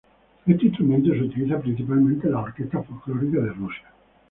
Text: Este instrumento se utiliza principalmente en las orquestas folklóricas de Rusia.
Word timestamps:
Este 0.47 0.65
instrumento 0.65 1.11
se 1.13 1.21
utiliza 1.21 1.59
principalmente 1.59 2.25
en 2.25 2.33
las 2.33 2.45
orquestas 2.45 2.83
folklóricas 2.87 3.43
de 3.43 3.51
Rusia. 3.53 3.93